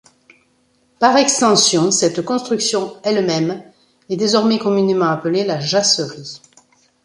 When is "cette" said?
1.91-2.23